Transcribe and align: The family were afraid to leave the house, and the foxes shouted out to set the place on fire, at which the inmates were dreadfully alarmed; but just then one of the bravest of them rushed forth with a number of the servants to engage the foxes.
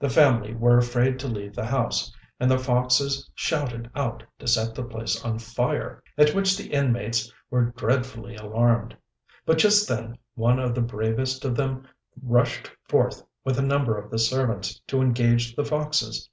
The 0.00 0.08
family 0.08 0.52
were 0.52 0.78
afraid 0.78 1.20
to 1.20 1.28
leave 1.28 1.54
the 1.54 1.66
house, 1.66 2.12
and 2.40 2.50
the 2.50 2.58
foxes 2.58 3.30
shouted 3.36 3.88
out 3.94 4.24
to 4.40 4.48
set 4.48 4.74
the 4.74 4.82
place 4.82 5.24
on 5.24 5.38
fire, 5.38 6.02
at 6.16 6.34
which 6.34 6.56
the 6.56 6.72
inmates 6.72 7.32
were 7.48 7.66
dreadfully 7.66 8.34
alarmed; 8.34 8.96
but 9.46 9.58
just 9.58 9.86
then 9.88 10.18
one 10.34 10.58
of 10.58 10.74
the 10.74 10.82
bravest 10.82 11.44
of 11.44 11.54
them 11.54 11.86
rushed 12.20 12.72
forth 12.88 13.22
with 13.44 13.56
a 13.60 13.62
number 13.62 13.96
of 13.96 14.10
the 14.10 14.18
servants 14.18 14.80
to 14.88 15.00
engage 15.00 15.54
the 15.54 15.64
foxes. 15.64 16.28